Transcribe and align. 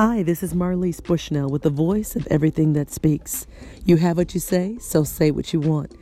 Hi, 0.00 0.22
this 0.22 0.44
is 0.44 0.54
Marlise 0.54 1.02
Bushnell 1.02 1.50
with 1.50 1.62
the 1.62 1.70
voice 1.70 2.14
of 2.14 2.24
everything 2.28 2.72
that 2.74 2.88
speaks. 2.88 3.48
You 3.84 3.96
have 3.96 4.16
what 4.16 4.32
you 4.32 4.38
say, 4.38 4.78
so 4.78 5.02
say 5.02 5.32
what 5.32 5.52
you 5.52 5.58
want. 5.58 5.92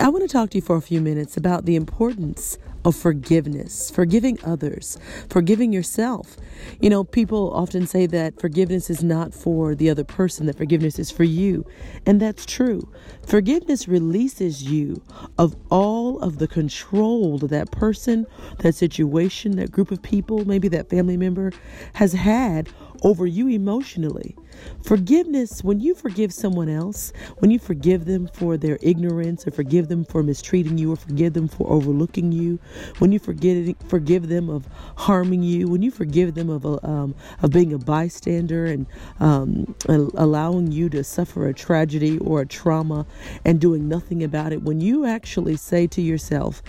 I 0.00 0.08
want 0.08 0.22
to 0.22 0.28
talk 0.28 0.50
to 0.50 0.58
you 0.58 0.62
for 0.62 0.76
a 0.76 0.80
few 0.80 1.00
minutes 1.00 1.36
about 1.36 1.64
the 1.64 1.74
importance 1.74 2.58
of 2.84 2.96
forgiveness, 2.96 3.90
forgiving 3.90 4.38
others, 4.44 4.98
forgiving 5.28 5.72
yourself. 5.72 6.36
You 6.80 6.90
know, 6.90 7.04
people 7.04 7.52
often 7.52 7.86
say 7.86 8.06
that 8.06 8.40
forgiveness 8.40 8.88
is 8.88 9.02
not 9.02 9.34
for 9.34 9.74
the 9.74 9.90
other 9.90 10.04
person, 10.04 10.46
that 10.46 10.56
forgiveness 10.56 10.98
is 10.98 11.10
for 11.10 11.24
you. 11.24 11.66
And 12.06 12.20
that's 12.20 12.46
true. 12.46 12.88
Forgiveness 13.26 13.86
releases 13.86 14.62
you 14.62 15.02
of 15.38 15.56
all 15.70 16.20
of 16.20 16.38
the 16.38 16.48
control 16.48 17.38
that 17.38 17.50
that 17.50 17.70
person, 17.70 18.26
that 18.60 18.74
situation, 18.74 19.56
that 19.56 19.70
group 19.70 19.90
of 19.90 20.02
people, 20.02 20.44
maybe 20.44 20.68
that 20.68 20.88
family 20.88 21.16
member 21.16 21.52
has 21.94 22.12
had 22.12 22.68
over 23.02 23.26
you 23.26 23.48
emotionally. 23.48 24.36
Forgiveness, 24.84 25.64
when 25.64 25.80
you 25.80 25.94
forgive 25.94 26.32
someone 26.32 26.68
else, 26.68 27.12
when 27.38 27.50
you 27.50 27.58
forgive 27.58 28.04
them 28.04 28.28
for 28.32 28.56
their 28.56 28.78
ignorance 28.82 29.46
or 29.46 29.50
forgive 29.50 29.88
them 29.88 30.04
for 30.04 30.22
mistreating 30.22 30.78
you 30.78 30.92
or 30.92 30.96
forgive 30.96 31.32
them 31.32 31.48
for 31.48 31.68
overlooking 31.70 32.32
you, 32.32 32.58
when 32.98 33.12
you 33.12 33.18
forget, 33.18 33.74
forgive 33.88 34.28
them 34.28 34.48
of 34.48 34.68
harming 34.96 35.42
you, 35.42 35.68
when 35.68 35.82
you 35.82 35.90
forgive 35.90 36.34
them 36.34 36.50
of, 36.50 36.64
um, 36.84 37.14
of 37.42 37.50
being 37.50 37.72
a 37.72 37.78
bystander 37.78 38.66
and 38.66 38.86
um, 39.20 39.74
allowing 39.88 40.70
you 40.70 40.88
to 40.88 41.02
suffer 41.02 41.48
a 41.48 41.54
tragedy 41.54 42.18
or 42.18 42.42
a 42.42 42.46
trauma 42.46 43.06
and 43.44 43.60
doing 43.60 43.88
nothing 43.88 44.22
about 44.22 44.52
it, 44.52 44.62
when 44.62 44.80
you 44.80 45.06
actually 45.06 45.56
say 45.56 45.86
to 45.86 46.02
yourself, 46.02 46.62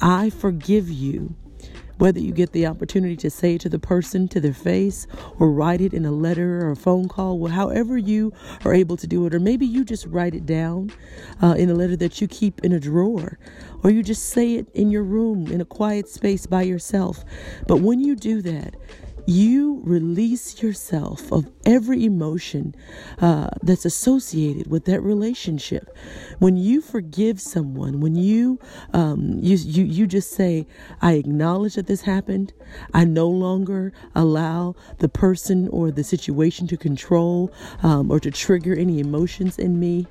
I 0.00 0.30
forgive 0.30 0.90
you 0.90 1.34
whether 2.02 2.18
you 2.18 2.32
get 2.32 2.50
the 2.50 2.66
opportunity 2.66 3.14
to 3.14 3.30
say 3.30 3.54
it 3.54 3.60
to 3.60 3.68
the 3.68 3.78
person 3.78 4.26
to 4.26 4.40
their 4.40 4.52
face 4.52 5.06
or 5.38 5.52
write 5.52 5.80
it 5.80 5.94
in 5.94 6.04
a 6.04 6.10
letter 6.10 6.66
or 6.66 6.72
a 6.72 6.76
phone 6.76 7.06
call, 7.06 7.38
well, 7.38 7.52
however 7.52 7.96
you 7.96 8.32
are 8.64 8.74
able 8.74 8.96
to 8.96 9.06
do 9.06 9.24
it, 9.24 9.32
or 9.32 9.38
maybe 9.38 9.64
you 9.64 9.84
just 9.84 10.04
write 10.06 10.34
it 10.34 10.44
down 10.44 10.90
uh, 11.40 11.54
in 11.56 11.70
a 11.70 11.74
letter 11.74 11.94
that 11.94 12.20
you 12.20 12.26
keep 12.26 12.58
in 12.64 12.72
a 12.72 12.80
drawer, 12.80 13.38
or 13.84 13.90
you 13.90 14.02
just 14.02 14.30
say 14.30 14.54
it 14.54 14.66
in 14.74 14.90
your 14.90 15.04
room 15.04 15.46
in 15.46 15.60
a 15.60 15.64
quiet 15.64 16.08
space 16.08 16.44
by 16.44 16.62
yourself. 16.62 17.24
But 17.68 17.76
when 17.76 18.00
you 18.00 18.16
do 18.16 18.42
that, 18.42 18.74
you 19.26 19.80
release 19.84 20.62
yourself 20.62 21.32
of 21.32 21.50
every 21.64 22.04
emotion 22.04 22.74
uh, 23.20 23.48
that's 23.62 23.84
associated 23.84 24.68
with 24.68 24.84
that 24.86 25.00
relationship. 25.00 25.96
When 26.38 26.56
you 26.56 26.80
forgive 26.80 27.40
someone, 27.40 28.00
when 28.00 28.14
you, 28.14 28.58
um, 28.92 29.38
you 29.40 29.56
you 29.56 29.84
you 29.84 30.06
just 30.06 30.32
say, 30.32 30.66
"I 31.00 31.12
acknowledge 31.14 31.74
that 31.74 31.86
this 31.86 32.02
happened. 32.02 32.52
I 32.92 33.04
no 33.04 33.28
longer 33.28 33.92
allow 34.14 34.74
the 34.98 35.08
person 35.08 35.68
or 35.68 35.90
the 35.90 36.04
situation 36.04 36.66
to 36.68 36.76
control 36.76 37.52
um, 37.82 38.10
or 38.10 38.20
to 38.20 38.30
trigger 38.30 38.74
any 38.74 38.98
emotions 39.00 39.58
in 39.58 39.78
me." 39.78 40.06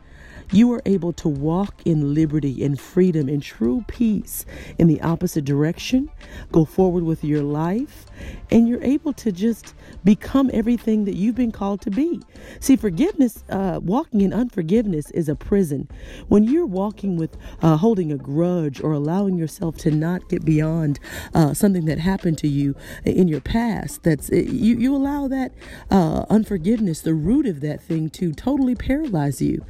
You 0.52 0.72
are 0.74 0.82
able 0.86 1.14
to 1.14 1.30
walk 1.30 1.82
in 1.86 2.14
liberty 2.14 2.64
and 2.64 2.80
freedom 2.80 3.28
and 3.30 3.42
true 3.42 3.84
peace 3.88 4.46
in 4.78 4.88
the 4.88 5.02
opposite 5.02 5.46
direction, 5.46 6.10
go 6.52 6.66
forward 6.66 7.04
with 7.04 7.24
your 7.24 7.42
life, 7.42 8.06
and 8.50 8.68
you're 8.68 8.84
able 8.84 9.14
to 9.14 9.32
just 9.32 9.74
become 10.04 10.50
everything 10.54 11.06
that 11.06 11.16
you've 11.16 11.36
been 11.36 11.52
called 11.52 11.82
to 11.82 11.92
be. 11.92 12.22
See, 12.60 12.76
forgiveness, 12.76 13.44
uh, 13.50 13.80
walking 13.84 14.22
in 14.22 14.34
unforgiveness 14.34 15.12
is 15.12 15.30
a 15.30 15.36
prison. 15.36 15.90
When 16.28 16.44
you're 16.44 16.66
walking 16.66 17.18
with 17.18 17.38
uh, 17.62 17.78
holding 17.78 18.12
a 18.12 18.18
grudge 18.18 18.82
or 18.82 18.92
allowing 18.94 19.38
yourself 19.38 19.78
to 19.78 19.92
not 19.92 20.30
get 20.30 20.46
beyond 20.46 21.00
uh, 21.34 21.54
something 21.54 21.86
that 21.86 22.00
happened 22.00 22.38
to 22.40 22.48
you 22.48 22.76
in 23.06 23.28
your 23.28 23.42
past, 23.42 24.04
that's 24.04 24.30
you, 24.30 24.78
you 24.78 24.96
allow 24.96 25.28
that 25.28 25.54
uh, 25.90 26.26
unforgiveness, 26.30 27.02
the 27.02 27.14
root 27.14 27.46
of 27.46 27.62
that 27.62 27.82
thing, 27.82 28.10
to 28.12 28.34
totally 28.34 28.76
paralyze 28.76 29.42
you. 29.42 29.64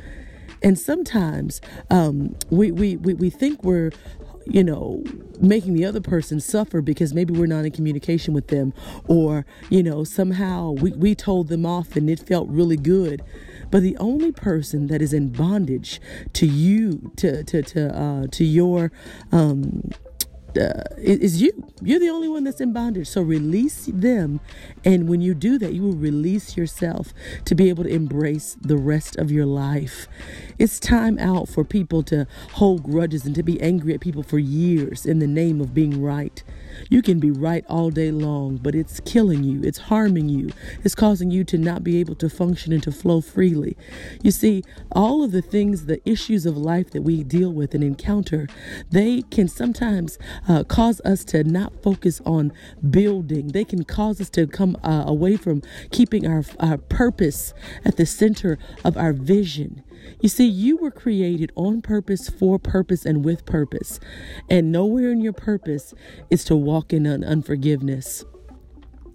And 0.62 0.78
sometimes 0.78 1.62
um, 1.90 2.36
we, 2.50 2.72
we, 2.72 2.98
we, 2.98 3.14
we 3.16 3.30
think 3.30 3.64
we're 3.64 3.92
you 4.46 4.64
know, 4.64 5.04
making 5.40 5.74
the 5.74 5.86
other 5.86 6.02
person 6.02 6.40
suffer 6.40 6.82
because 6.82 7.14
maybe 7.14 7.34
we're 7.34 7.46
not 7.46 7.66
in 7.66 7.72
communication 7.72 8.34
with 8.34 8.48
them, 8.48 8.74
or, 9.08 9.46
you 9.70 9.84
know, 9.84 10.04
somehow 10.04 10.72
we, 10.72 10.92
we 10.94 11.16
told 11.16 11.48
them 11.48 11.66
off 11.66 11.96
and 11.96 12.10
it 12.10 12.20
felt 12.20 12.48
really 12.50 12.78
good. 12.78 13.22
But 13.70 13.84
the 13.84 13.96
only 13.98 14.32
person 14.32 14.88
that 14.88 15.02
is 15.02 15.14
in 15.14 15.30
bondage 15.30 16.02
to 16.34 16.46
you, 16.46 17.12
to 17.18 17.44
to 17.44 17.62
to 17.62 17.98
uh, 17.98 18.28
to 18.32 18.44
your 18.44 18.92
um, 19.32 19.92
uh, 20.58 20.84
is 20.98 21.42
you. 21.42 21.52
You're 21.82 22.00
the 22.00 22.10
only 22.10 22.28
one 22.28 22.44
that's 22.44 22.62
in 22.62 22.74
bondage. 22.74 23.08
So 23.08 23.22
release 23.22 23.90
them. 23.92 24.40
And 24.86 25.10
when 25.10 25.22
you 25.22 25.34
do 25.34 25.58
that, 25.60 25.74
you 25.74 25.84
will 25.84 25.96
release 25.96 26.58
yourself 26.58 27.14
to 27.46 27.56
be 27.56 27.70
able 27.70 27.84
to 27.84 27.90
embrace 27.90 28.58
the 28.62 28.78
rest 28.78 29.16
of 29.18 29.32
your 29.32 29.46
life. 29.46 30.08
It's 30.60 30.80
time 30.80 31.18
out 31.20 31.50
for 31.50 31.64
people 31.64 32.04
to 32.04 32.28
hold 32.54 32.84
grudges 32.84 33.26
and 33.26 33.36
to 33.36 33.44
be 33.44 33.62
angry 33.62 33.94
at 33.94 34.02
people 34.02 34.24
for 34.24 34.40
years 34.40 35.06
in 35.06 35.20
the 35.20 35.28
name 35.28 35.62
of 35.62 35.74
being 35.74 36.02
right. 36.02 36.44
You 36.90 37.02
can 37.02 37.20
be 37.20 37.32
right 37.32 37.66
all 37.68 37.90
day 37.90 38.12
long, 38.12 38.58
but 38.58 38.76
it's 38.76 39.00
killing 39.02 39.44
you, 39.44 39.62
it's 39.64 39.78
harming 39.78 40.30
you, 40.30 40.50
it's 40.84 40.96
causing 40.96 41.32
you 41.32 41.44
to 41.46 41.58
not 41.58 41.84
be 41.84 42.00
able 42.00 42.16
to 42.16 42.30
function 42.30 42.74
and 42.74 42.84
to 42.84 42.92
flow 42.92 43.22
freely. 43.22 43.78
You 44.22 44.32
see, 44.32 44.64
all 44.92 45.24
of 45.24 45.32
the 45.32 45.42
things, 45.42 45.86
the 45.86 46.02
issues 46.10 46.46
of 46.46 46.58
life 46.58 46.92
that 46.92 47.02
we 47.02 47.24
deal 47.24 47.52
with 47.52 47.74
and 47.74 47.84
encounter, 47.84 48.48
they 48.90 49.24
can 49.24 49.48
sometimes 49.48 50.18
uh, 50.48 50.64
cause 50.64 51.02
us 51.06 51.24
to 51.26 51.44
not 51.44 51.82
focus 51.82 52.22
on 52.26 52.52
building. 52.90 53.50
They 53.50 53.64
can 53.64 53.84
cause 53.84 54.22
us 54.22 54.30
to 54.32 54.48
come 54.48 54.78
uh, 54.84 55.04
away 55.08 55.38
from 55.38 55.62
keeping 55.92 56.28
our, 56.28 56.44
our 56.60 56.78
purpose 56.78 57.54
at 57.86 57.98
the 57.98 58.06
center 58.06 58.58
of 58.84 58.98
our 58.98 59.14
vision. 59.14 59.84
You 60.20 60.30
see, 60.30 60.46
you 60.46 60.78
were 60.78 60.92
created 60.92 61.52
on 61.56 61.82
purpose, 61.82 62.30
for 62.30 62.60
purpose, 62.60 63.06
and 63.06 63.24
with 63.24 63.46
purpose. 63.46 64.00
And 64.50 64.72
nowhere 64.72 65.12
in 65.12 65.22
your 65.22 65.34
purpose 65.34 65.94
is 66.30 66.44
to 66.46 66.56
walk 66.62 66.94
in 66.94 67.06
unforgiveness. 67.06 68.24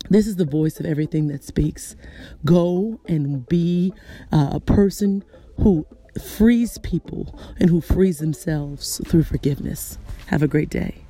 This 0.09 0.27
is 0.27 0.37
the 0.37 0.45
voice 0.45 0.79
of 0.79 0.87
everything 0.87 1.29
that 1.29 1.43
speaks. 1.45 1.97
Go 2.45 3.01
and 3.09 3.47
be 3.49 3.93
uh, 4.33 4.51
a 4.53 4.61
person 4.61 5.25
who 5.57 5.87
frees 6.23 6.79
people 6.79 7.39
and 7.59 7.71
who 7.71 7.81
frees 7.81 8.19
themselves 8.19 9.01
through 9.07 9.25
forgiveness. 9.25 9.99
Have 10.27 10.43
a 10.43 10.49
great 10.49 10.71
day. 10.71 11.06